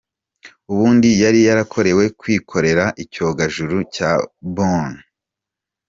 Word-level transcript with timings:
Ubundi 0.71 1.09
yari 1.23 1.39
yarakorewe 1.47 2.03
kwikorera 2.19 2.85
icyogajuru 3.03 3.75
cya 3.95 4.11
Bourne. 4.53 5.01